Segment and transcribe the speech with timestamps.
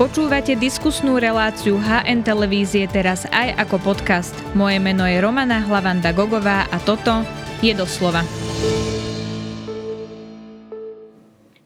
[0.00, 4.32] Počúvate diskusnú reláciu HN Televízie teraz aj ako podcast.
[4.56, 7.20] Moje meno je Romana Hlavanda Gogová a toto
[7.60, 8.24] je doslova.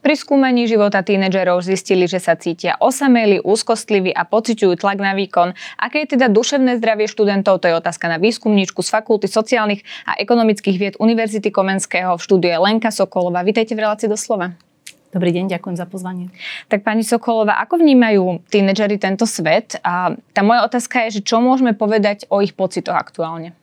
[0.02, 5.54] Pri skúmaní života tínedžerov zistili, že sa cítia osameli, úzkostliví a pociťujú tlak na výkon.
[5.78, 10.18] Aké je teda duševné zdravie študentov, to je otázka na výskumníčku z Fakulty sociálnych a
[10.18, 13.46] ekonomických vied Univerzity Komenského v štúdiu Lenka Sokolova.
[13.46, 14.73] Vítejte v relácii doslova.
[15.14, 16.34] Dobrý deň, ďakujem za pozvanie.
[16.66, 19.78] Tak pani Sokolová, ako vnímajú tínedžeri tento svet?
[19.86, 23.54] A tá moja otázka je, že čo môžeme povedať o ich pocitoch aktuálne?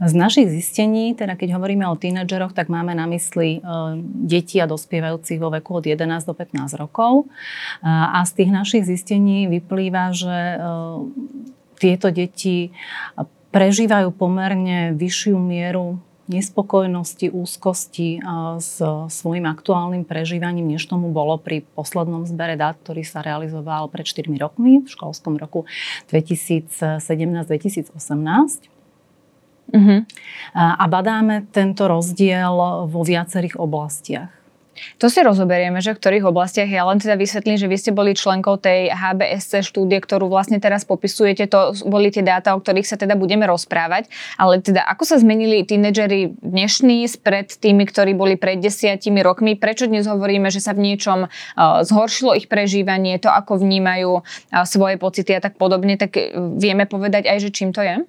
[0.00, 4.68] Z našich zistení, teda keď hovoríme o tínedžeroch, tak máme na mysli e, deti a
[4.68, 7.24] dospievajúcich vo veku od 11 do 15 rokov.
[7.24, 10.56] E, a z tých našich zistení vyplýva, že e,
[11.76, 12.72] tieto deti
[13.52, 18.18] prežívajú pomerne vyššiu mieru nespokojnosti, úzkosti
[18.58, 24.04] s svojim aktuálnym prežívaním, než tomu bolo pri poslednom zbere dát, ktorý sa realizoval pred
[24.04, 25.64] 4 rokmi v školskom roku
[26.10, 28.74] 2017-2018.
[29.66, 30.06] Uh-huh.
[30.54, 34.30] A badáme tento rozdiel vo viacerých oblastiach.
[35.00, 36.68] To si rozoberieme, že v ktorých oblastiach.
[36.68, 40.84] Ja len teda vysvetlím, že vy ste boli členkou tej HBSC štúdie, ktorú vlastne teraz
[40.84, 41.48] popisujete.
[41.52, 44.08] To boli tie dáta, o ktorých sa teda budeme rozprávať.
[44.36, 49.56] Ale teda ako sa zmenili tínedžeri dnešní spred tými, ktorí boli pred desiatimi rokmi?
[49.56, 54.24] Prečo dnes hovoríme, že sa v niečom zhoršilo ich prežívanie, to ako vnímajú
[54.64, 55.96] svoje pocity a tak podobne?
[55.96, 58.02] Tak e, vieme povedať aj, že čím to je?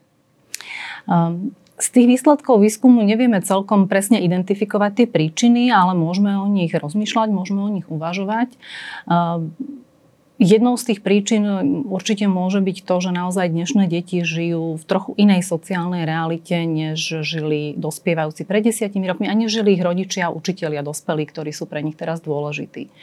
[1.07, 6.73] Um, z tých výsledkov výskumu nevieme celkom presne identifikovať tie príčiny, ale môžeme o nich
[6.73, 8.50] rozmýšľať, môžeme o nich uvažovať.
[10.38, 11.41] Jednou z tých príčin
[11.89, 17.25] určite môže byť to, že naozaj dnešné deti žijú v trochu inej sociálnej realite, než
[17.25, 21.81] žili dospievajúci pred desiatimi rokmi a než žili ich rodičia učitelia dospelí, ktorí sú pre
[21.81, 22.93] nich teraz dôležití.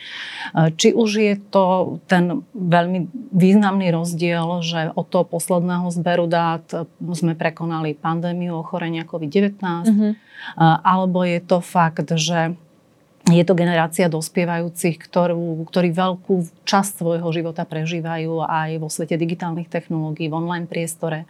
[0.54, 6.62] Či už je to ten veľmi významný rozdiel, že od toho posledného zberu dát
[7.02, 10.12] sme prekonali pandémiu ochorenia COVID-19, mm-hmm.
[10.86, 12.54] alebo je to fakt, že
[13.24, 19.72] je to generácia dospievajúcich, ktorú, ktorí veľkú časť svojho života prežívajú aj vo svete digitálnych
[19.72, 21.24] technológií, v online priestore.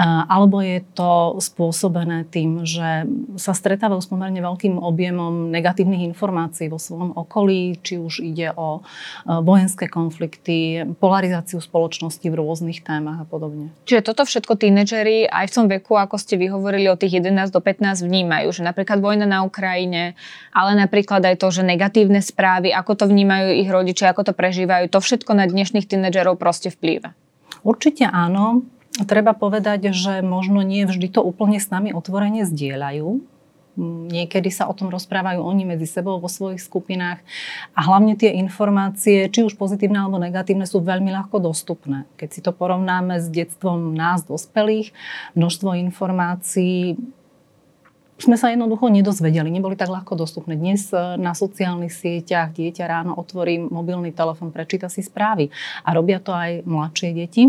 [0.00, 3.04] Alebo je to spôsobené tým, že
[3.36, 8.80] sa stretávajú s pomerne veľkým objemom negatívnych informácií vo svojom okolí, či už ide o
[9.28, 13.68] vojenské konflikty, polarizáciu spoločnosti v rôznych témach a podobne.
[13.84, 17.60] Čiže toto všetko tínedžeri aj v tom veku, ako ste vyhovorili o tých 11 do
[17.60, 20.16] 15, vnímajú, že napríklad vojna na Ukrajine,
[20.56, 24.88] ale napríklad aj to, že negatívne správy, ako to vnímajú ich rodičia, ako to prežívajú,
[24.88, 27.12] to všetko na dnešných tínedžerov proste vplýva.
[27.60, 28.64] Určite áno.
[28.90, 33.22] Treba povedať, že možno nie vždy to úplne s nami otvorene zdieľajú.
[34.10, 37.22] Niekedy sa o tom rozprávajú oni medzi sebou vo svojich skupinách
[37.70, 42.04] a hlavne tie informácie, či už pozitívne alebo negatívne, sú veľmi ľahko dostupné.
[42.18, 44.90] Keď si to porovnáme s detstvom nás, dospelých,
[45.38, 46.98] množstvo informácií
[48.20, 50.52] sme sa jednoducho nedozvedeli, neboli tak ľahko dostupné.
[50.52, 55.48] Dnes e, na sociálnych sieťach dieťa ráno otvorí mobilný telefon, prečíta si správy
[55.88, 57.48] a robia to aj mladšie deti.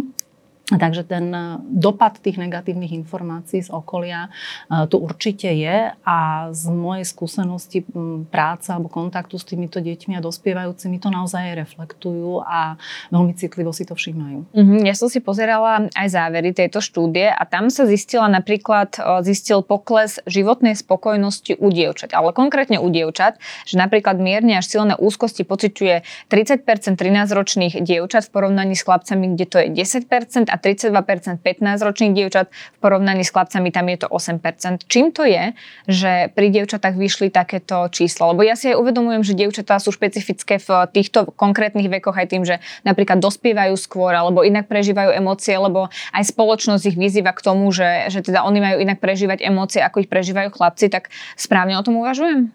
[0.71, 6.17] Takže ten e, dopad tých negatívnych informácií z okolia e, tu určite je a
[6.55, 7.83] z mojej skúsenosti
[8.31, 12.79] práca alebo kontaktu s týmito deťmi a dospievajúcimi to naozaj reflektujú a
[13.11, 14.47] veľmi citlivo si to všímajú.
[14.55, 14.81] Mm-hmm.
[14.87, 19.65] Ja som si pozerala aj závery tejto štúdie a tam sa zistila napríklad, e, zistil
[19.65, 23.35] pokles životnej spokojnosti u dievčat, ale konkrétne u dievčat,
[23.67, 29.45] že napríklad mierne až silné úzkosti pociťuje 30% 13-ročných dievčat v porovnaní s chlapcami, kde
[29.49, 34.85] to je 10% a 32% 15-ročných dievčat, v porovnaní s chlapcami tam je to 8%.
[34.85, 35.57] Čím to je,
[35.89, 38.31] že pri dievčatách vyšli takéto čísla?
[38.31, 42.43] Lebo ja si aj uvedomujem, že dievčatá sú špecifické v týchto konkrétnych vekoch aj tým,
[42.45, 47.73] že napríklad dospievajú skôr alebo inak prežívajú emócie, lebo aj spoločnosť ich vyzýva k tomu,
[47.73, 51.85] že, že teda oni majú inak prežívať emócie, ako ich prežívajú chlapci, tak správne o
[51.85, 52.53] tom uvažujem?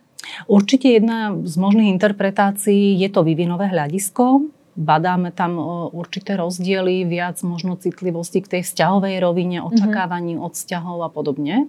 [0.51, 4.43] Určite jedna z možných interpretácií je to vývinové hľadisko,
[4.77, 5.57] badáme tam
[5.91, 9.67] určité rozdiely, viac možno citlivosti k tej vzťahovej rovine, mhm.
[9.73, 11.67] očakávaní od vzťahov a podobne.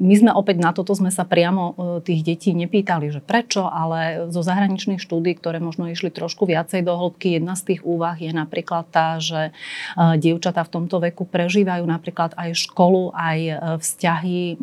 [0.00, 4.40] My sme opäť na toto sme sa priamo tých detí nepýtali, že prečo, ale zo
[4.40, 8.88] zahraničných štúdí, ktoré možno išli trošku viacej do hĺbky, jedna z tých úvah je napríklad
[8.88, 9.52] tá, že
[9.94, 13.38] dievčatá v tomto veku prežívajú napríklad aj školu, aj
[13.84, 14.58] vzťahy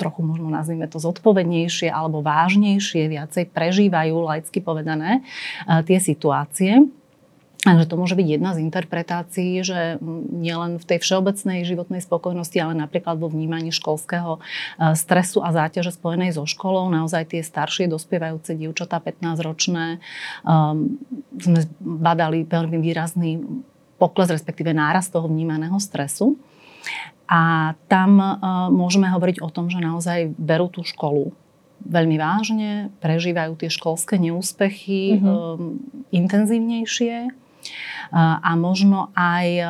[0.00, 5.20] trochu možno nazvime to zodpovednejšie alebo vážnejšie, viacej prežívajú, laicky povedané,
[5.84, 6.88] tie situácie.
[7.60, 10.00] Takže to môže byť jedna z interpretácií, že
[10.32, 15.92] nielen v tej všeobecnej životnej spokojnosti, ale napríklad vo vnímaní školského e, stresu a záťaže
[15.92, 20.00] spojenej so školou, naozaj tie staršie dospievajúce dievčatá, 15-ročné,
[20.40, 20.96] um,
[21.36, 23.44] sme badali veľmi výrazný
[24.00, 26.40] pokles, respektíve nárast toho vnímaného stresu.
[27.30, 31.30] A tam uh, môžeme hovoriť o tom, že naozaj berú tú školu
[31.80, 35.24] veľmi vážne, prežívajú tie školské neúspechy mm-hmm.
[35.24, 35.80] um,
[36.12, 37.32] intenzívnejšie
[38.16, 39.66] a možno aj e,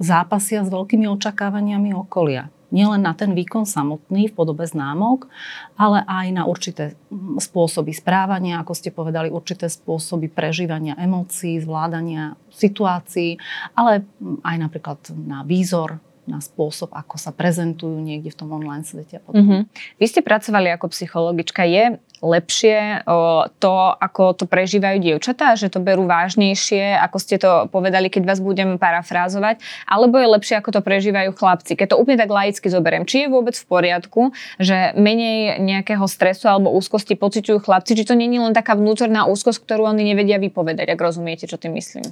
[0.00, 2.48] zápasia s veľkými očakávaniami okolia.
[2.74, 5.30] Nielen na ten výkon samotný v podobe známok,
[5.78, 6.98] ale aj na určité
[7.38, 13.38] spôsoby správania, ako ste povedali, určité spôsoby prežívania emócií, zvládania situácií,
[13.78, 14.02] ale
[14.42, 19.22] aj napríklad na výzor, na spôsob, ako sa prezentujú niekde v tom online svete.
[19.22, 19.60] Mm-hmm.
[20.02, 21.62] Vy ste pracovali ako psychologička.
[21.62, 27.70] Je lepšie o, to, ako to prežívajú dievčatá, že to berú vážnejšie, ako ste to
[27.70, 31.78] povedali, keď vás budem parafrázovať, alebo je lepšie, ako to prežívajú chlapci.
[31.78, 36.50] Keď to úplne tak laicky zoberiem, či je vôbec v poriadku, že menej nejakého stresu
[36.50, 40.90] alebo úzkosti pociťujú chlapci, či to je len taká vnútorná úzkosť, ktorú oni nevedia vypovedať,
[40.90, 42.10] ak rozumiete, čo tým myslím.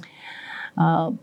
[0.79, 1.17] Uh,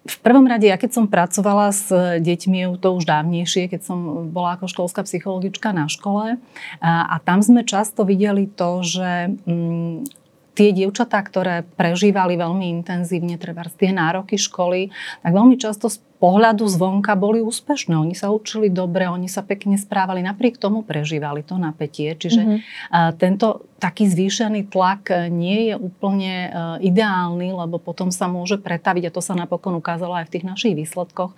[0.00, 1.92] v prvom rade, ja keď som pracovala s
[2.24, 6.40] deťmi, to už dávnejšie, keď som bola ako školská psychologička na škole,
[6.80, 10.08] a, a tam sme často videli to, že mm,
[10.56, 17.16] tie dievčatá, ktoré prežívali veľmi intenzívne treba tie nároky školy, tak veľmi často pohľadu zvonka
[17.16, 17.96] boli úspešné.
[17.96, 22.12] Oni sa učili dobre, oni sa pekne správali, napriek tomu prežívali to napätie.
[22.12, 23.16] Čiže mm-hmm.
[23.16, 26.48] tento taký zvýšený tlak e, nie je úplne e,
[26.92, 30.74] ideálny, lebo potom sa môže pretaviť, a to sa napokon ukázalo aj v tých našich
[30.76, 31.36] výsledkoch, e,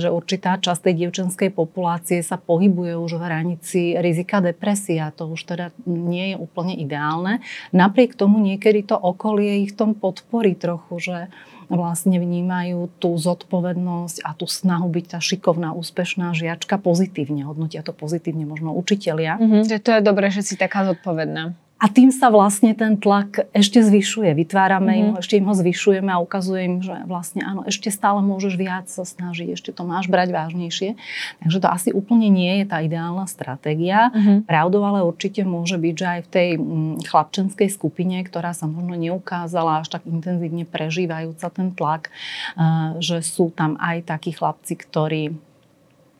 [0.00, 5.12] že určitá časť tej dievčenskej populácie sa pohybuje už v hranici rizika depresia.
[5.20, 7.44] To už teda nie je úplne ideálne.
[7.76, 11.16] Napriek tomu niekedy to okolie ich tom podporí trochu, že
[11.66, 17.42] vlastne vnímajú tú zodpovednosť a tú snahu byť tá šikovná, úspešná žiačka pozitívne.
[17.42, 19.36] Hodnotia to pozitívne možno učitelia.
[19.36, 21.58] Mm-hmm, že to je dobré, že si taká zodpovedná.
[21.76, 24.32] A tým sa vlastne ten tlak ešte zvyšuje.
[24.32, 25.02] Vytvárame mm-hmm.
[25.04, 28.56] im ho, ešte im ho zvyšujeme a ukazujeme im, že vlastne áno, ešte stále môžeš
[28.56, 30.96] viac sa snažiť, ešte to máš brať vážnejšie.
[31.44, 34.08] Takže to asi úplne nie je tá ideálna stratégia.
[34.08, 34.48] Mm-hmm.
[34.48, 38.96] Pravdou ale určite môže byť, že aj v tej mm, chlapčenskej skupine, ktorá sa možno
[38.96, 42.08] neukázala až tak intenzívne prežívajúca ten tlak,
[43.04, 45.22] že sú tam aj takí chlapci, ktorí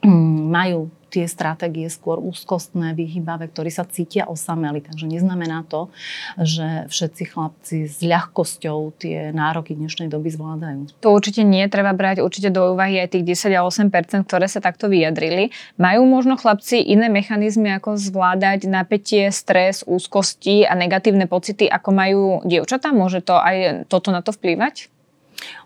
[0.07, 4.83] majú tie stratégie skôr úzkostné, vyhybavé, ktorí sa cítia osameli.
[4.83, 5.89] Takže neznamená to,
[6.37, 10.93] že všetci chlapci s ľahkosťou tie nároky dnešnej doby zvládajú.
[11.01, 14.61] To určite nie, treba brať určite do úvahy aj tých 10 a 8 ktoré sa
[14.61, 15.55] takto vyjadrili.
[15.81, 22.23] Majú možno chlapci iné mechanizmy, ako zvládať napätie, stres, úzkosti a negatívne pocity, ako majú
[22.45, 22.91] dievčatá?
[22.91, 24.91] Môže to aj toto na to vplývať?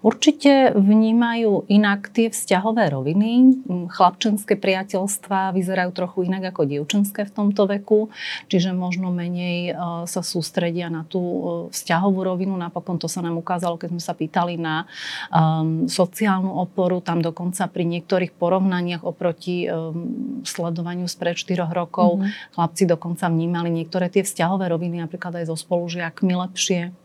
[0.01, 3.63] Určite vnímajú inak tie vzťahové roviny.
[3.93, 8.09] Chlapčenské priateľstvá vyzerajú trochu inak ako dievčenské v tomto veku,
[8.49, 9.73] čiže možno menej e,
[10.09, 11.41] sa sústredia na tú e,
[11.71, 12.57] vzťahovú rovinu.
[12.57, 14.89] Napokon to sa nám ukázalo, keď sme sa pýtali na
[15.29, 17.05] um, sociálnu oporu.
[17.05, 22.57] Tam dokonca pri niektorých porovnaniach oproti um, sledovaniu spred 4 rokov mm-hmm.
[22.57, 27.00] chlapci dokonca vnímali niektoré tie vzťahové roviny, napríklad aj so spolužiakmi lepšie Mm,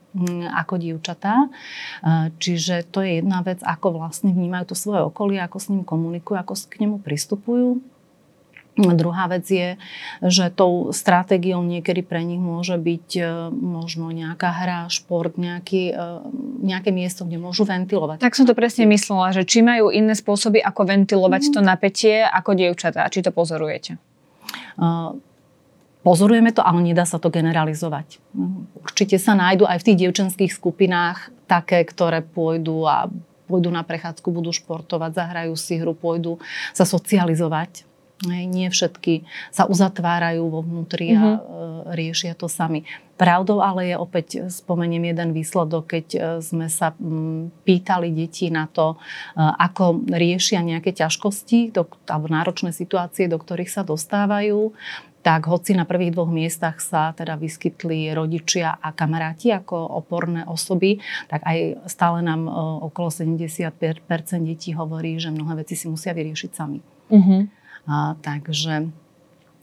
[0.56, 1.52] ako dievčatá.
[2.40, 6.40] Čiže to je jedna vec, ako vlastne vnímajú to svoje okolie, ako s ním komunikujú,
[6.40, 7.84] ako k nemu pristupujú.
[8.76, 9.80] Druhá vec je,
[10.20, 13.24] že tou stratégiou niekedy pre nich môže byť e,
[13.56, 16.04] možno nejaká hra, šport, nejaký, e,
[16.60, 18.20] nejaké miesto, kde môžu ventilovať.
[18.20, 21.52] Tak som to presne myslela, že či majú iné spôsoby, ako ventilovať mm.
[21.56, 23.08] to napätie ako dievčatá.
[23.08, 23.96] Či to pozorujete?
[24.76, 25.16] Uh,
[26.06, 28.22] Pozorujeme to, ale nedá sa to generalizovať.
[28.78, 33.10] Určite sa nájdú aj v tých dievčenských skupinách také, ktoré pôjdu a
[33.50, 36.38] pôjdu na prechádzku, budú športovať, zahrajú si hru, pôjdu
[36.78, 37.90] sa socializovať.
[38.30, 41.94] Nie všetky sa uzatvárajú vo vnútri a mm-hmm.
[41.98, 42.88] riešia to sami.
[43.20, 46.96] Pravdou ale je opäť, spomeniem jeden výsledok, keď e, sme sa
[47.64, 48.98] pýtali deti na to, e,
[49.40, 51.76] ako riešia nejaké ťažkosti
[52.08, 54.76] alebo náročné situácie, do ktorých sa dostávajú
[55.26, 61.02] tak hoci na prvých dvoch miestach sa teda vyskytli rodičia a kamaráti ako oporné osoby,
[61.26, 62.52] tak aj stále nám e,
[62.86, 63.74] okolo 75%
[64.46, 66.78] detí hovorí, že mnohé veci si musia vyriešiť sami.
[67.10, 67.50] Uh-huh.
[67.90, 68.94] A, takže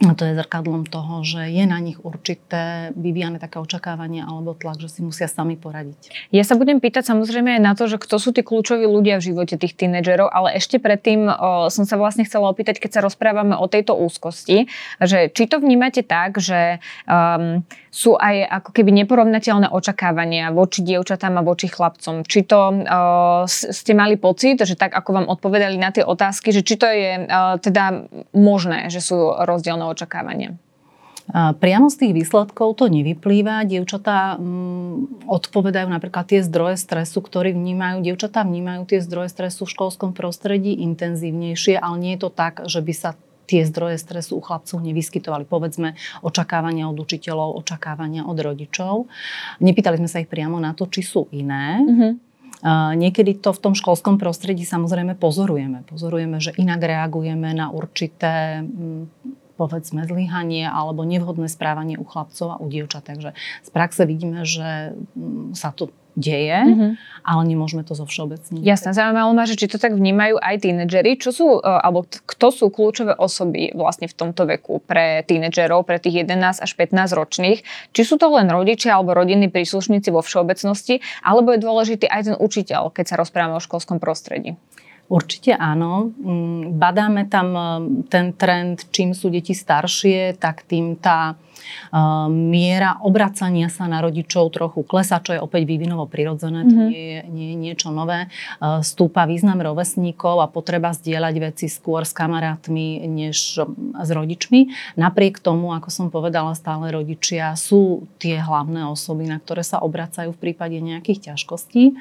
[0.03, 4.83] a to je zrkadlom toho, že je na nich určité vyvíjane také očakávanie alebo tlak,
[4.83, 6.31] že si musia sami poradiť.
[6.35, 9.31] Ja sa budem pýtať samozrejme aj na to, že kto sú tí kľúčoví ľudia v
[9.31, 13.55] živote tých tínedžerov, ale ešte predtým o, som sa vlastne chcela opýtať, keď sa rozprávame
[13.55, 14.67] o tejto úzkosti,
[14.99, 21.37] že či to vnímate tak, že um, sú aj ako keby neporovnateľné očakávania voči dievčatám
[21.37, 22.25] a voči chlapcom.
[22.25, 26.65] Či to uh, ste mali pocit, že tak ako vám odpovedali na tie otázky, že
[26.65, 30.57] či to je uh, teda možné, že sú rozdielne očakávania?
[31.33, 33.63] Priamo z tých výsledkov to nevyplýva.
[33.63, 38.03] Dievčatá mm, odpovedajú napríklad tie zdroje stresu, ktoré vnímajú.
[38.03, 42.83] Dievčatá vnímajú tie zdroje stresu v školskom prostredí intenzívnejšie, ale nie je to tak, že
[42.83, 43.11] by sa
[43.47, 45.45] tie zdroje stresu u chlapcov nevyskytovali.
[45.45, 49.11] Povedzme, očakávania od učiteľov, očakávania od rodičov.
[49.61, 51.83] Nepýtali sme sa ich priamo na to, či sú iné.
[51.83, 52.13] Mm-hmm.
[52.95, 55.83] Niekedy to v tom školskom prostredí samozrejme pozorujeme.
[55.91, 59.11] Pozorujeme, že inak reagujeme na určité mm,
[59.59, 63.11] povedzme zlyhanie alebo nevhodné správanie u chlapcov a u dievčat.
[63.11, 63.35] Takže
[63.67, 66.91] z praxe vidíme, že mm, sa to deje, mm-hmm.
[67.25, 68.61] ale nemôžeme to zo všeobecniť.
[68.61, 72.47] Jasné, zaujímalo ma, že či to tak vnímajú aj tínedžeri, čo sú, e, alebo kto
[72.53, 77.65] sú kľúčové osoby vlastne v tomto veku pre tínedžerov, pre tých 11 až 15 ročných.
[77.97, 82.37] Či sú to len rodičia alebo rodinní príslušníci vo všeobecnosti, alebo je dôležitý aj ten
[82.37, 84.57] učiteľ, keď sa rozprávame o školskom prostredí.
[85.13, 86.09] Určite áno.
[86.17, 87.65] Mm, badáme tam e,
[88.09, 92.01] ten trend, čím sú deti staršie, tak tým tá e,
[92.33, 96.73] miera obracania sa na rodičov trochu klesa, čo je opäť vývinovo prirodzené, mm-hmm.
[96.73, 96.89] to mhm.
[96.89, 98.25] nie je, nie je niečo nové.
[98.25, 98.29] E,
[98.81, 103.61] stúpa význam rovesníkov a potreba zdieľať veci skôr s kamarátmi, než
[103.93, 104.73] s rodičmi.
[104.97, 110.33] Napriek tomu, ako som povedala, stále rodičia sú tie hlavné osoby, na ktoré sa obracajú
[110.33, 112.01] v prípade nejakých ťažkostí.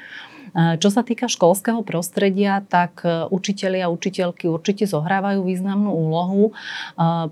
[0.52, 6.52] Čo sa týka školského prostredia, tak e, učitelia a učiteľky určite zohrávajú významnú úlohu.
[6.52, 6.52] E,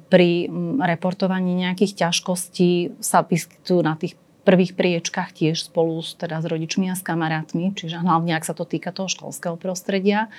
[0.09, 0.49] pri
[0.81, 6.89] reportovaní nejakých ťažkostí sa vyskytujú na tých prvých priečkách tiež spolu s, teda s rodičmi
[6.89, 10.33] a s kamarátmi, čiže hlavne ak sa to týka toho školského prostredia.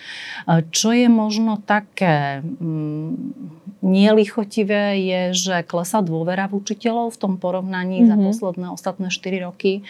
[0.47, 8.05] Čo je možno také mm, nielichotivé je, že klesá dôvera v učiteľov v tom porovnaní
[8.05, 8.09] mm-hmm.
[8.09, 9.81] za posledné ostatné 4 roky.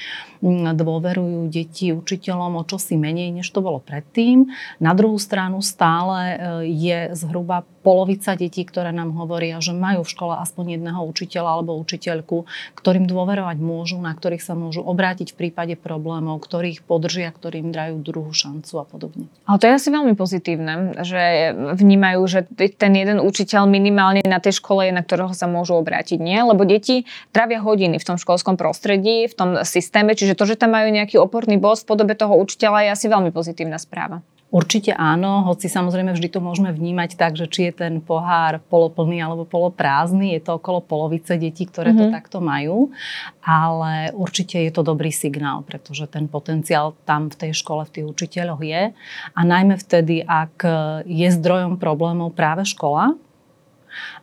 [0.41, 4.49] Mm, dôverujú deti učiteľom o čosi menej, než to bolo predtým.
[4.81, 6.35] Na druhú stranu stále e,
[6.71, 11.77] je zhruba polovica detí, ktoré nám hovoria, že majú v škole aspoň jedného učiteľa alebo
[11.81, 12.45] učiteľku,
[12.77, 18.01] ktorým dôverovať môžu, na ktorých sa môžu obrátiť v prípade problémov, ktorých podržia, ktorým dajú
[18.01, 19.29] druhú šancu a podobne.
[19.45, 22.39] Ale to je asi veľmi pozitívne, že vnímajú, že
[22.75, 26.17] ten jeden učiteľ minimálne na tej škole je, na ktorého sa môžu obrátiť.
[26.17, 26.41] Nie?
[26.43, 30.73] Lebo deti trávia hodiny v tom školskom prostredí, v tom systéme, čiže to, že tam
[30.73, 34.25] majú nejaký oporný bod v podobe toho učiteľa je asi veľmi pozitívna správa.
[34.51, 39.23] Určite áno, hoci samozrejme vždy to môžeme vnímať tak, že či je ten pohár poloplný
[39.23, 42.03] alebo poloprázdny, je to okolo polovice detí, ktoré mm-hmm.
[42.03, 42.15] to mhm.
[42.19, 42.91] takto majú,
[43.39, 48.05] ale určite je to dobrý signál, pretože ten potenciál tam v tej škole, v tých
[48.11, 48.91] učiteľoch je
[49.31, 50.67] a najmä vtedy, ak
[51.07, 53.15] je zdrojom problémov práve škola,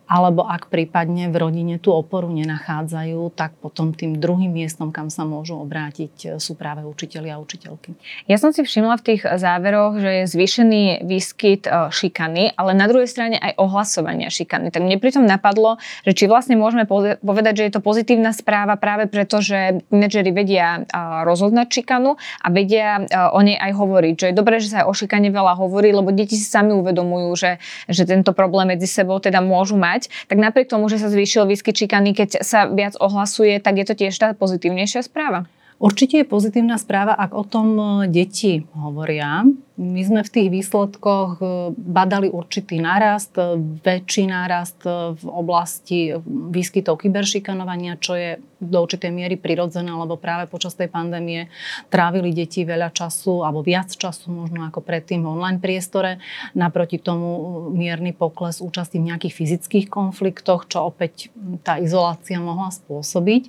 [0.09, 5.29] alebo ak prípadne v rodine tú oporu nenachádzajú, tak potom tým druhým miestom, kam sa
[5.29, 7.93] môžu obrátiť, sú práve učiteľi a učiteľky.
[8.25, 12.89] Ja som si všimla v tých záveroch, že je zvýšený výskyt e, šikany, ale na
[12.89, 14.73] druhej strane aj ohlasovania šikany.
[14.73, 15.77] Tak mne pritom napadlo,
[16.09, 16.89] že či vlastne môžeme
[17.21, 20.97] povedať, že je to pozitívna správa práve preto, že tínedžeri vedia e,
[21.29, 24.15] rozoznať šikanu a vedia e, o nej aj hovoriť.
[24.17, 27.29] Že je dobré, že sa aj o šikane veľa hovorí, lebo deti si sami uvedomujú,
[27.37, 27.51] že,
[27.93, 31.51] že tento problém medzi sebou teda môžu mať mať, tak napriek tomu, že sa zvýšil
[31.51, 35.51] výskyt čikany, keď sa viac ohlasuje, tak je to tiež tá pozitívnejšia správa.
[35.83, 39.47] Určite je pozitívna správa, ak o tom e, deti hovoria.
[39.79, 44.83] My sme v tých výsledkoch e, badali určitý nárast, e, väčší nárast
[45.15, 51.47] v oblasti výskytov kyberšikanovania, čo je do určitej miery prirodzené, lebo práve počas tej pandémie
[51.89, 56.19] trávili deti veľa času, alebo viac času možno ako predtým v online priestore.
[56.59, 61.31] Naproti tomu mierny pokles účasti v nejakých fyzických konfliktoch, čo opäť
[61.63, 63.43] tá izolácia mohla spôsobiť.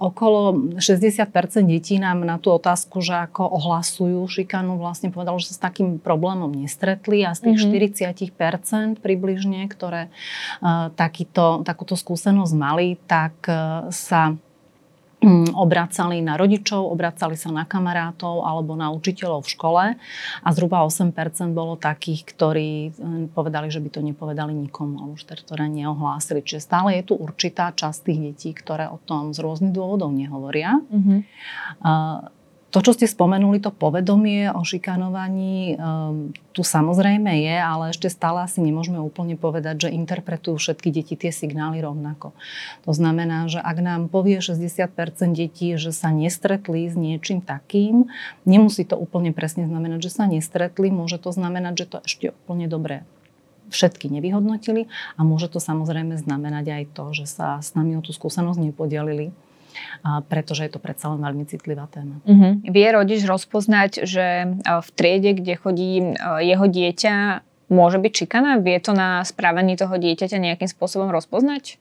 [0.00, 1.28] Okolo 60%
[1.68, 5.98] detí nám na tú otázku, že ako ohlasujú šikanu, vlastne povedalo, že sa s takým
[5.98, 9.02] problémom nestretli a z tých mm-hmm.
[9.02, 10.14] 40% približne, ktoré
[10.94, 13.34] takýto, takúto skúsenosť mali, tak
[13.90, 14.38] sa
[15.22, 19.84] mm, obracali na rodičov, obracali sa na kamarátov alebo na učiteľov v škole
[20.42, 21.10] a zhruba 8%
[21.50, 26.46] bolo takých, ktorí mm, povedali, že by to nepovedali nikomu alebo už teda neohlásili.
[26.46, 30.78] Čiže stále je tu určitá časť tých detí, ktoré o tom z rôznych dôvodov nehovoria.
[30.78, 31.18] Mm-hmm.
[31.82, 32.37] Uh,
[32.68, 38.44] to, čo ste spomenuli, to povedomie o šikanovaní, um, tu samozrejme je, ale ešte stále
[38.44, 42.36] asi nemôžeme úplne povedať, že interpretujú všetky deti tie signály rovnako.
[42.84, 44.84] To znamená, že ak nám povie 60%
[45.32, 48.12] detí, že sa nestretli s niečím takým,
[48.44, 52.68] nemusí to úplne presne znamenať, že sa nestretli, môže to znamenať, že to ešte úplne
[52.68, 53.08] dobré
[53.72, 58.12] všetky nevyhodnotili a môže to samozrejme znamenať aj to, že sa s nami o tú
[58.16, 59.32] skúsenosť nepodielili
[60.28, 62.20] pretože je to predsa len veľmi citlivá téma.
[62.22, 62.60] Uh-huh.
[62.62, 67.14] Vie rodič rozpoznať, že v triede, kde chodí jeho dieťa,
[67.68, 68.60] môže byť šikana?
[68.64, 71.76] Vie to na správaní toho dieťaťa nejakým spôsobom rozpoznať?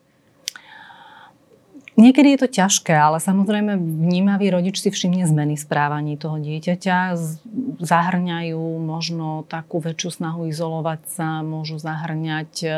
[1.97, 7.17] Niekedy je to ťažké, ale samozrejme vnímavý rodič si všimne zmeny správaní toho dieťaťa.
[7.81, 12.69] Zahrňajú možno takú väčšiu snahu izolovať sa, môžu zahrňať e,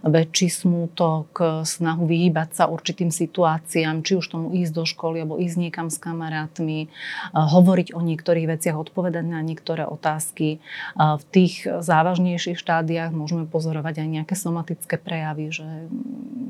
[0.00, 5.60] väčší smútok, snahu vyhýbať sa určitým situáciám, či už tomu ísť do školy, alebo ísť
[5.60, 10.56] niekam s kamarátmi, e, hovoriť o niektorých veciach, odpovedať na niektoré otázky.
[10.56, 10.58] E,
[10.96, 15.68] v tých závažnejších štádiách môžeme pozorovať aj nejaké somatické prejavy, že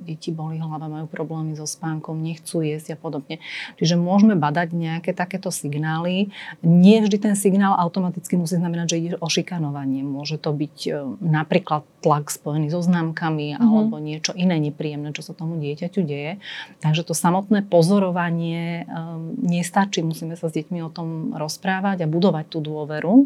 [0.06, 3.40] deti boli hlava, majú problémy so spánkom spánkom, nechcú jesť a podobne.
[3.80, 6.28] Čiže môžeme badať nejaké takéto signály.
[6.61, 10.04] Nie vždy ten signál automaticky musí znamenať, že ide o šikanovanie.
[10.04, 10.92] Môže to byť e,
[11.25, 13.64] napríklad tlak spojený so známkami mm-hmm.
[13.64, 16.37] alebo niečo iné nepríjemné, čo sa tomu dieťaťu deje.
[16.84, 20.04] Takže to samotné pozorovanie um, nestačí.
[20.04, 23.25] Musíme sa s deťmi o tom rozprávať a budovať tú dôveru,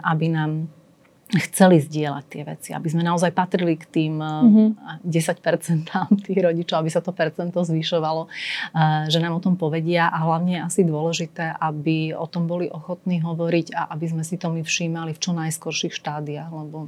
[0.00, 0.72] aby nám
[1.26, 5.02] chceli zdieľať tie veci, aby sme naozaj patrili k tým mm-hmm.
[5.02, 5.90] 10%
[6.26, 10.62] tých rodičov, aby sa to percento zvyšovalo, eh, že nám o tom povedia a hlavne
[10.62, 14.62] je asi dôležité, aby o tom boli ochotní hovoriť a aby sme si to my
[14.62, 16.86] všímali v čo najskorších štádiách, lebo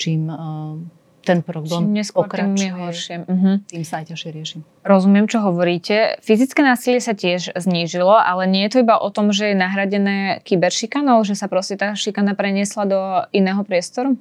[0.00, 3.16] čím eh, ten problém Čím neskôr, pokračuje, tým horšie.
[3.24, 3.54] Uh-huh.
[3.70, 4.56] Tým sa aj ťažšie rieši.
[4.82, 6.18] Rozumiem, čo hovoríte.
[6.18, 10.42] Fyzické násilie sa tiež znížilo, ale nie je to iba o tom, že je nahradené
[10.42, 13.00] kyberšikanou, že sa proste tá šikana preniesla do
[13.30, 14.18] iného priestoru?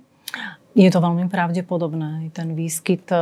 [0.72, 2.32] Je to veľmi pravdepodobné.
[2.32, 3.20] Ten výskyt, e,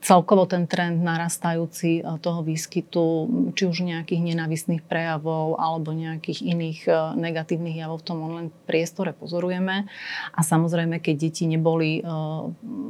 [0.00, 3.04] celkovo ten trend narastajúci e, toho výskytu,
[3.52, 9.12] či už nejakých nenavistných prejavov alebo nejakých iných e, negatívnych javov v tom online priestore
[9.12, 9.84] pozorujeme.
[10.32, 12.00] A samozrejme, keď deti neboli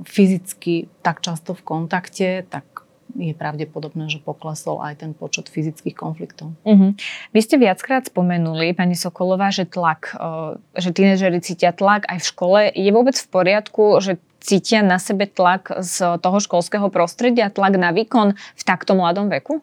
[0.06, 2.75] fyzicky tak často v kontakte, tak
[3.14, 6.52] je pravdepodobné, že poklesol aj ten počet fyzických konfliktov.
[6.66, 6.90] Uh-huh.
[7.30, 10.18] Vy ste viackrát spomenuli, pani Sokolová, že tlak,
[10.74, 12.60] že tínežeri cítia tlak aj v škole.
[12.74, 17.94] Je vôbec v poriadku, že cítia na sebe tlak z toho školského prostredia, tlak na
[17.94, 19.62] výkon v takto mladom veku?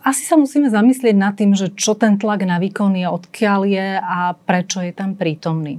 [0.00, 3.88] Asi sa musíme zamyslieť nad tým, že čo ten tlak na výkon je, odkiaľ je
[4.00, 5.76] a prečo je tam prítomný.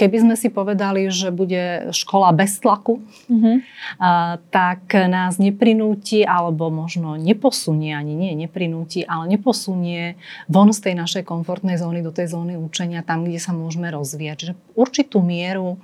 [0.00, 3.56] Keby sme si povedali, že bude škola bez tlaku, mm-hmm.
[4.00, 10.16] a, tak nás neprinúti, alebo možno neposunie, ani nie neprinúti, ale neposunie
[10.48, 14.36] von z tej našej komfortnej zóny do tej zóny učenia, tam, kde sa môžeme rozvíjať.
[14.40, 15.76] Čiže určitú mieru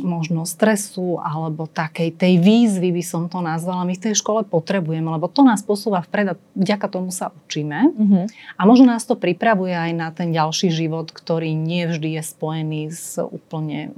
[0.00, 5.04] možno stresu alebo takej tej výzvy by som to nazvala, my v tej škole potrebujeme,
[5.04, 7.92] lebo to nás posúva vpred a vďaka tomu sa učíme.
[7.92, 8.24] Mm-hmm.
[8.56, 12.82] A možno nás to pripravuje aj na ten ďalší život, ktorý nie vždy je spojený
[12.88, 13.92] s úplne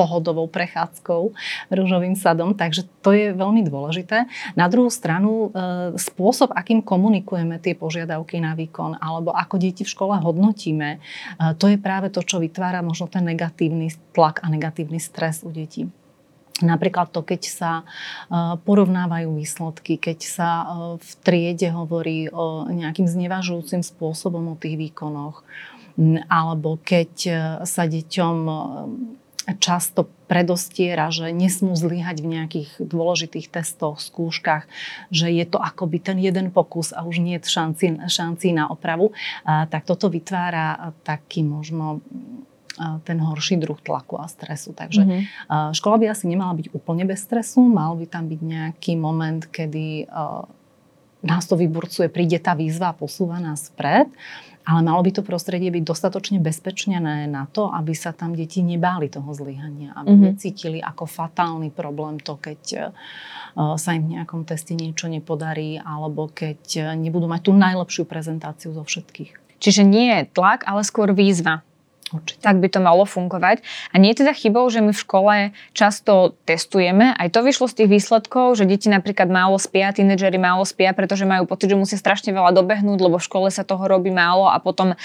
[0.00, 1.36] pohodovou prechádzkou
[1.68, 4.24] rúžovým sadom, takže to je veľmi dôležité.
[4.56, 5.60] Na druhú stranu, e,
[6.00, 10.98] spôsob, akým komunikujeme tie požiadavky na výkon, alebo ako deti v škole hodnotíme, e,
[11.60, 15.84] to je práve to, čo vytvára možno ten negatívny tlak a negatívny stres u detí.
[16.60, 17.84] Napríklad to, keď sa e,
[18.64, 20.50] porovnávajú výsledky, keď sa
[20.96, 25.44] v triede hovorí o nejakým znevažujúcim spôsobom o tých výkonoch,
[26.32, 27.12] alebo keď
[27.68, 28.36] sa deťom
[29.58, 34.68] často predostiera, že nesmú zlyhať v nejakých dôležitých testoch, skúškach,
[35.10, 39.16] že je to akoby ten jeden pokus a už nie je šanci, šanci na opravu,
[39.42, 42.04] a, tak toto vytvára taký možno
[43.04, 44.72] ten horší druh tlaku a stresu.
[44.72, 45.76] Takže mm-hmm.
[45.76, 50.08] škola by asi nemala byť úplne bez stresu, mal by tam byť nejaký moment, kedy
[51.20, 54.08] nás to vyburcuje, príde tá výzva a posúva nás vpred
[54.70, 59.10] ale malo by to prostredie byť dostatočne bezpečnené na to, aby sa tam deti nebáli
[59.10, 60.30] toho zlyhania, aby mm-hmm.
[60.30, 62.80] necítili ako fatálny problém to, keď e,
[63.74, 68.70] sa im v nejakom teste niečo nepodarí, alebo keď e, nebudú mať tú najlepšiu prezentáciu
[68.70, 69.58] zo všetkých.
[69.58, 71.66] Čiže nie je tlak, ale skôr výzva.
[72.10, 72.42] Určite.
[72.42, 73.62] Tak by to malo fungovať.
[73.94, 75.34] A nie je teda chybou, že my v škole
[75.78, 77.14] často testujeme.
[77.14, 81.22] Aj to vyšlo z tých výsledkov, že deti napríklad málo spia, tínedžeri málo spia, pretože
[81.22, 84.58] majú pocit, že musia strašne veľa dobehnúť, lebo v škole sa toho robí málo a
[84.58, 84.96] potom e,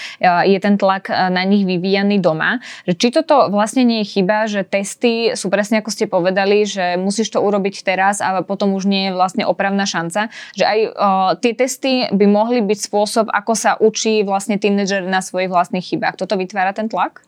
[0.50, 2.58] je ten tlak e, na nich vyvíjaný doma.
[2.90, 6.98] Že či toto vlastne nie je chyba, že testy sú presne ako ste povedali, že
[6.98, 10.34] musíš to urobiť teraz a potom už nie je vlastne opravná šanca.
[10.58, 10.90] Že aj o,
[11.38, 16.18] tie testy by mohli byť spôsob, ako sa učí vlastne tínedžer na svojich vlastných chybách.
[16.18, 17.20] Toto vytvára ten tlak tlak?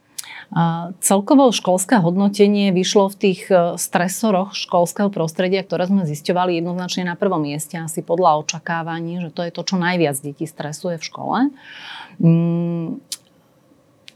[0.49, 7.05] A celkovo školské hodnotenie vyšlo v tých e, stresoroch školského prostredia, ktoré sme zisťovali jednoznačne
[7.05, 11.05] na prvom mieste, asi podľa očakávaní, že to je to, čo najviac detí stresuje v
[11.05, 11.39] škole.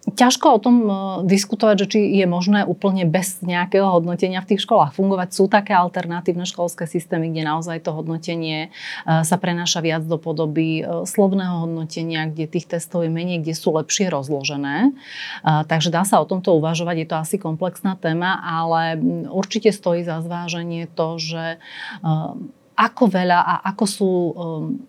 [0.03, 0.91] Ťažko o tom e,
[1.31, 5.31] diskutovať, že či je možné úplne bez nejakého hodnotenia v tých školách fungovať.
[5.31, 8.69] Sú také alternatívne školské systémy, kde naozaj to hodnotenie e,
[9.07, 13.79] sa prenáša viac do podoby e, slovného hodnotenia, kde tých testov je menej, kde sú
[13.79, 14.91] lepšie rozložené.
[15.43, 18.99] Takže dá sa o tomto uvažovať, je to asi komplexná téma, ale
[19.31, 21.62] určite stojí za zváženie to, že
[22.83, 24.33] ako veľa a ako sú um,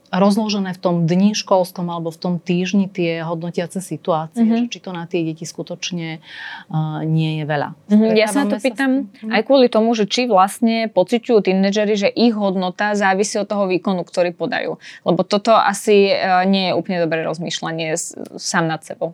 [0.09, 4.65] rozložené v tom dni školskom alebo v tom týždni tie hodnotiace situácie, mm-hmm.
[4.65, 7.69] že či to na tie deti skutočne uh, nie je veľa.
[7.93, 8.17] Mm-hmm.
[8.17, 9.37] Ja sa to pýtam sa...
[9.37, 14.01] aj kvôli tomu, že či vlastne pociťujú tínedžeri, že ich hodnota závisí od toho výkonu,
[14.01, 14.81] ktorý podajú.
[15.05, 17.93] Lebo toto asi uh, nie je úplne dobré rozmýšľanie
[18.41, 19.13] sám nad sebou.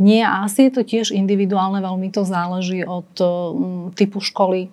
[0.00, 4.72] Nie, asi je to tiež individuálne, veľmi to záleží od um, typu školy,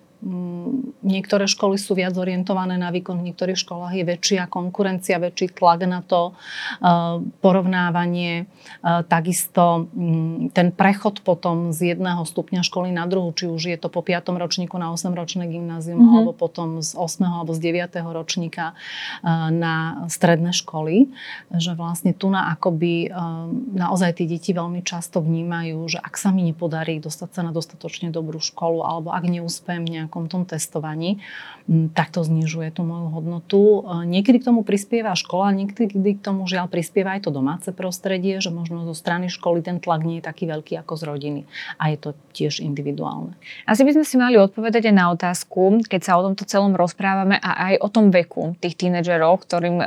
[1.00, 5.88] niektoré školy sú viac orientované na výkon, v niektorých školách je väčšia konkurencia, väčší tlak
[5.88, 13.08] na to, eh, porovnávanie, eh, takisto mm, ten prechod potom z jedného stupňa školy na
[13.08, 14.36] druhú, či už je to po 5.
[14.36, 16.16] ročníku na 8-ročné gymnázium, mm-hmm.
[16.20, 17.24] alebo potom z 8.
[17.24, 17.96] alebo z 9.
[18.12, 21.08] ročníka eh, na stredné školy,
[21.56, 23.12] že vlastne tu na akoby
[23.72, 28.10] naozaj tie deti veľmi často vnímajú, že ak sa mi nepodarí dostať sa na dostatočne
[28.10, 31.22] dobrú školu, alebo ak neúspem nejak nejakom tom testovaní,
[31.94, 33.86] tak to znižuje tú moju hodnotu.
[33.86, 38.50] Niekedy k tomu prispieva škola, niekedy k tomu žiaľ prispieva aj to domáce prostredie, že
[38.50, 41.40] možno zo strany školy ten tlak nie je taký veľký ako z rodiny.
[41.78, 43.38] A je to tiež individuálne.
[43.70, 47.38] Asi by sme si mali odpovedať aj na otázku, keď sa o tomto celom rozprávame
[47.38, 49.84] a aj o tom veku tých tínedžerov, ktorým um,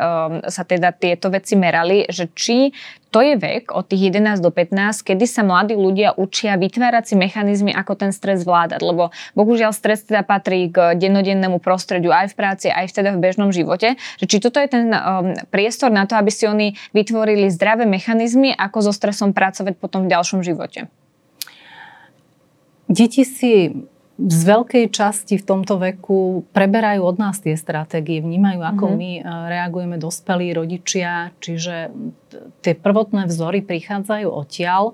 [0.48, 2.72] sa teda tieto veci merali, že či
[3.14, 7.16] to je vek od tých 11 do 15, kedy sa mladí ľudia učia vytvárať si
[7.16, 8.82] mechanizmy, ako ten stres zvládať.
[8.82, 13.54] Lebo bohužiaľ stres teda patrí k dennodennému prostrediu aj v práci, aj teda v bežnom
[13.54, 14.02] živote.
[14.18, 18.50] Že či toto je ten um, priestor na to, aby si oni vytvorili zdravé mechanizmy,
[18.50, 20.90] ako so stresom pracovať potom v ďalšom živote.
[22.90, 23.78] Deti si
[24.14, 29.02] z veľkej časti v tomto veku preberajú od nás tie stratégie, vnímajú, ako mm-hmm.
[29.02, 31.90] my e, reagujeme dospelí rodičia, čiže
[32.62, 34.94] tie prvotné vzory prichádzajú odtiaľ.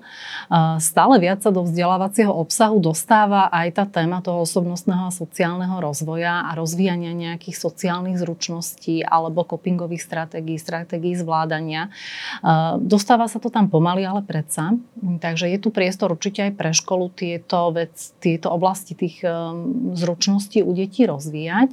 [0.80, 6.48] stále viac sa do vzdelávacieho obsahu dostáva aj tá téma toho osobnostného a sociálneho rozvoja
[6.48, 11.92] a rozvíjania nejakých sociálnych zručností alebo copingových stratégií, stratégií zvládania.
[12.40, 14.72] E, dostáva sa to tam pomaly, ale predsa.
[15.00, 19.96] Takže je tu priestor určite aj pre školu tieto, vec, tieto oblasti tých tých um,
[19.96, 21.70] zručností u detí rozvíjať.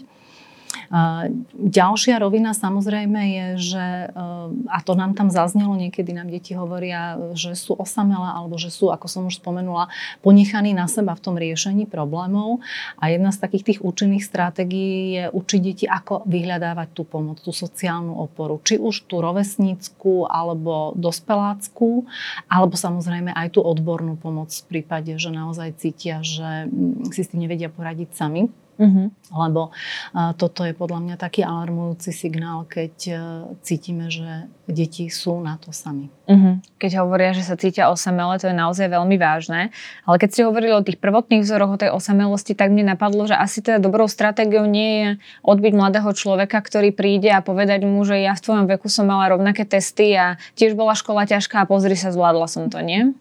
[1.52, 7.20] Ďalšia rovina samozrejme je, že, um, a to nám tam zaznelo, niekedy nám deti hovoria,
[7.36, 9.92] že sú osamelé alebo že sú, ako som už spomenula,
[10.24, 12.64] ponechaní na seba v tom riešení problémov.
[13.04, 17.52] A jedna z takých tých účinných stratégií je učiť deti, ako vyhľadávať tú pomoc, tú
[17.52, 18.64] sociálnu oporu.
[18.64, 22.08] Či už tú rovesnícku alebo dospelácku,
[22.48, 27.32] alebo samozrejme aj tú odbornú pomoc v prípade, že naozaj cítia, že mm, si s
[27.36, 28.48] tým nevedia poradiť sami.
[28.78, 29.10] Uh-huh.
[29.34, 33.20] Lebo uh, toto je podľa mňa taký alarmujúci signál, keď uh,
[33.66, 36.14] cítime, že deti sú na to sami.
[36.30, 36.62] Uh-huh.
[36.78, 39.74] Keď hovoria, že sa cítia osamele, to je naozaj veľmi vážne.
[40.06, 43.34] Ale keď ste hovorili o tých prvotných vzoroch, o tej osamelosti, tak mne napadlo, že
[43.34, 45.10] asi teda dobrou stratégiou nie je
[45.42, 49.34] odbiť mladého človeka, ktorý príde a povedať mu, že ja v tvojom veku som mala
[49.34, 53.18] rovnaké testy a tiež bola škola ťažká a pozri sa, zvládla som to, nie?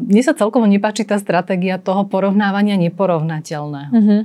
[0.00, 3.92] Mne sa celkovo nepáči tá stratégia toho porovnávania neporovnateľného.
[3.92, 4.22] Uh-huh.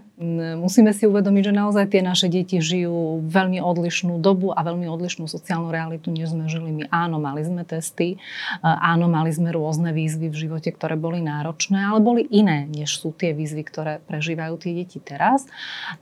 [0.60, 5.32] Musíme si uvedomiť, že naozaj tie naše deti žijú veľmi odlišnú dobu a veľmi odlišnú
[5.32, 6.84] sociálnu realitu, než sme žili my.
[6.92, 8.20] Áno, mali sme testy,
[8.62, 13.16] áno, mali sme rôzne výzvy v živote, ktoré boli náročné, ale boli iné, než sú
[13.16, 15.48] tie výzvy, ktoré prežívajú tie deti teraz.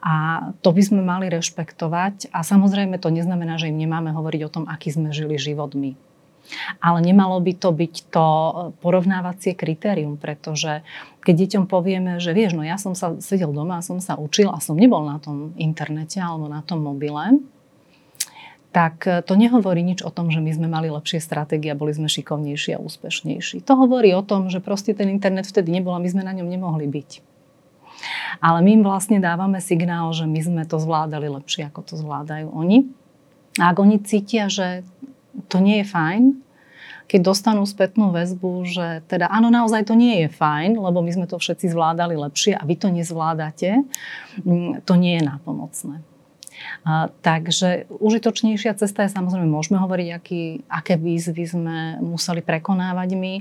[0.01, 2.33] A to by sme mali rešpektovať.
[2.33, 5.93] A samozrejme to neznamená, že im nemáme hovoriť o tom, aký sme žili život my.
[6.79, 10.81] Ale nemalo by to byť to e, porovnávacie kritérium, pretože
[11.21, 14.63] keď deťom povieme, že vieš, no ja som sa sedel doma som sa učil a
[14.63, 17.43] som nebol na tom internete alebo na tom mobile,
[18.71, 21.91] tak e, to nehovorí nič o tom, že my sme mali lepšie stratégie a boli
[21.95, 23.65] sme šikovnejší a úspešnejší.
[23.65, 26.47] To hovorí o tom, že proste ten internet vtedy nebol a my sme na ňom
[26.47, 27.11] nemohli byť.
[28.37, 32.53] Ale my im vlastne dávame signál, že my sme to zvládali lepšie, ako to zvládajú
[32.53, 32.85] oni.
[33.57, 34.85] A ak oni cítia, že
[35.45, 36.23] to nie je fajn,
[37.07, 41.25] keď dostanú spätnú väzbu, že teda áno, naozaj to nie je fajn, lebo my sme
[41.25, 43.87] to všetci zvládali lepšie a vy to nezvládate,
[44.43, 46.03] mm, to nie je nápomocné.
[46.83, 53.33] A, takže užitočnejšia cesta je samozrejme, môžeme hovoriť, aký, aké výzvy sme museli prekonávať my,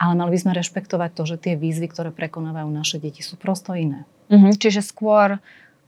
[0.00, 3.76] ale mali by sme rešpektovať to, že tie výzvy, ktoré prekonávajú naše deti, sú prosto
[3.76, 4.08] iné.
[4.32, 5.38] Mhm, čiže skôr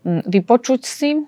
[0.04, 1.24] mm, vypočuť si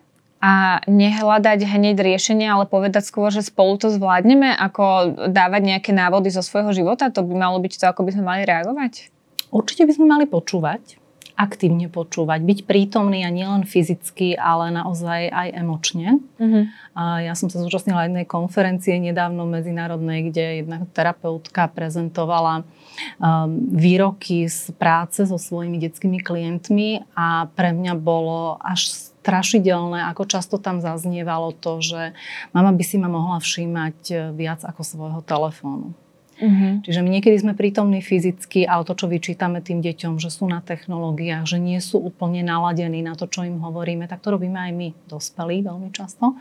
[0.47, 6.31] a nehľadať hneď riešenie, ale povedať skôr, že spolu to zvládneme, ako dávať nejaké návody
[6.31, 7.11] zo svojho života?
[7.11, 9.11] To by malo byť to, ako by sme mali reagovať?
[9.51, 11.03] Určite by sme mali počúvať
[11.37, 16.09] aktívne počúvať, byť prítomný a nielen fyzicky, ale naozaj aj emočne.
[16.41, 16.65] Uh-huh.
[16.97, 24.49] A ja som sa zúčastnila jednej konferencie nedávno medzinárodnej, kde jedna terapeutka prezentovala um, výroky
[24.49, 30.79] z práce so svojimi detskými klientmi a pre mňa bolo až strašidelné, ako často tam
[30.79, 32.15] zaznievalo to, že
[32.55, 35.99] mama by si ma mohla všímať viac ako svojho telefónu.
[36.37, 36.85] Uh-huh.
[36.85, 40.61] Čiže my niekedy sme prítomní fyzicky, ale to, čo vyčítame tým deťom, že sú na
[40.61, 44.73] technológiách, že nie sú úplne naladení na to, čo im hovoríme, tak to robíme aj
[44.77, 46.37] my, dospelí, veľmi často.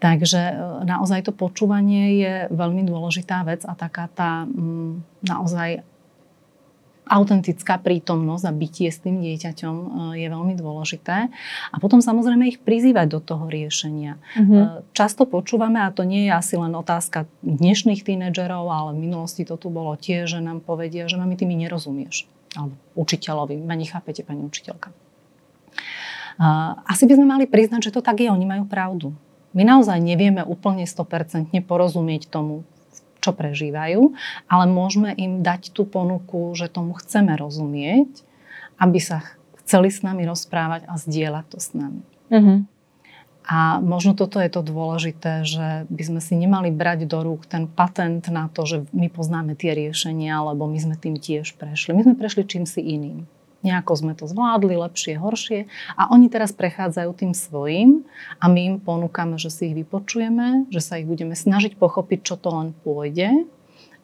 [0.00, 0.54] Takže e,
[0.88, 5.84] naozaj to počúvanie je veľmi dôležitá vec a taká tá mm, naozaj
[7.08, 9.86] autentická prítomnosť a bytie s tým dieťaťom e,
[10.20, 11.32] je veľmi dôležité.
[11.72, 14.20] A potom samozrejme ich prizývať do toho riešenia.
[14.36, 14.92] Mm-hmm.
[14.92, 19.56] Často počúvame, a to nie je asi len otázka dnešných tínedžerov, ale v minulosti to
[19.56, 22.28] tu bolo tiež, že nám povedia, že mami, ty mi nerozumieš.
[22.56, 24.92] Alebo učiteľovi, ma nechápete, pani učiteľka.
[26.86, 29.10] Asi by sme mali priznať, že to tak je, oni majú pravdu.
[29.58, 32.62] My naozaj nevieme úplne 100% porozumieť tomu,
[33.28, 34.16] čo prežívajú,
[34.48, 38.24] ale môžeme im dať tú ponuku, že tomu chceme rozumieť,
[38.80, 39.20] aby sa
[39.60, 42.00] chceli s nami rozprávať a zdieľať to s nami.
[42.32, 42.64] Uh-huh.
[43.48, 47.64] A možno toto je to dôležité, že by sme si nemali brať do rúk ten
[47.64, 51.96] patent na to, že my poznáme tie riešenia, lebo my sme tým tiež prešli.
[51.96, 53.24] My sme prešli čím si iným.
[53.66, 55.66] Nejako sme to zvládli, lepšie, horšie.
[55.98, 58.06] A oni teraz prechádzajú tým svojim
[58.38, 62.34] a my im ponúkame, že si ich vypočujeme, že sa ich budeme snažiť pochopiť, čo
[62.38, 63.50] to len pôjde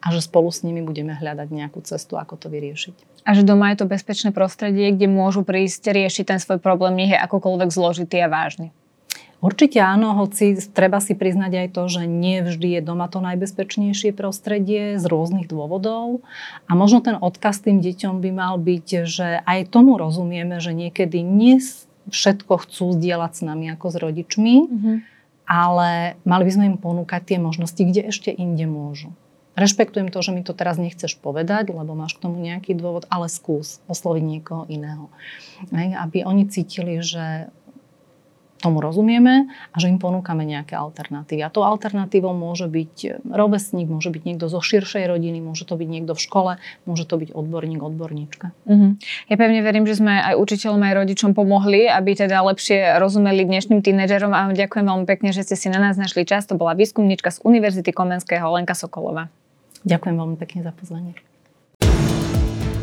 [0.05, 3.25] a že spolu s nimi budeme hľadať nejakú cestu, ako to vyriešiť.
[3.25, 7.15] A že doma je to bezpečné prostredie, kde môžu prísť riešiť ten svoj problém, nech
[7.15, 8.69] je akokoľvek zložitý a vážny.
[9.43, 14.15] Určite áno, hoci treba si priznať aj to, že nie vždy je doma to najbezpečnejšie
[14.15, 16.25] prostredie z rôznych dôvodov.
[16.65, 21.21] A možno ten odkaz tým deťom by mal byť, že aj tomu rozumieme, že niekedy
[21.21, 21.61] nie
[22.09, 24.95] všetko chcú zdieľať s nami ako s rodičmi, mm-hmm.
[25.49, 29.13] ale mali by sme im ponúkať tie možnosti, kde ešte inde môžu.
[29.55, 33.31] Rešpektujem to, že mi to teraz nechceš povedať, lebo máš k tomu nejaký dôvod, ale
[33.31, 35.07] skús osloviť niekoho iného.
[35.71, 37.47] Aby oni cítili, že
[38.63, 41.43] tomu rozumieme a že im ponúkame nejaké alternatívy.
[41.43, 45.89] A tou alternatívou môže byť rovesník, môže byť niekto zo širšej rodiny, môže to byť
[45.89, 46.51] niekto v škole,
[46.87, 48.55] môže to byť odborník, odborníčka.
[48.65, 48.95] Uh-huh.
[49.27, 53.83] Ja pevne verím, že sme aj učiteľom, aj rodičom pomohli, aby teda lepšie rozumeli dnešným
[53.83, 56.47] tínedžerom a ďakujem veľmi pekne, že ste si na nás našli čas.
[56.47, 59.27] To bola výskumníčka z Univerzity Komenského Lenka Sokolova.
[59.85, 61.34] Ďakujem veľmi pekne za pozvanie.